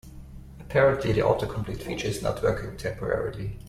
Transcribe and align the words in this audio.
Apparently, 0.59 1.11
the 1.11 1.21
autocomplete 1.21 1.83
feature 1.83 2.07
is 2.07 2.23
not 2.23 2.41
working 2.41 2.75
temporarily. 2.75 3.59